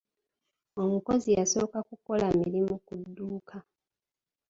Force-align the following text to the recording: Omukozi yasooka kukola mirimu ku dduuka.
Omukozi 0.81 1.29
yasooka 1.37 1.79
kukola 1.89 2.25
mirimu 2.39 2.75
ku 2.85 2.93
dduuka. 3.03 3.57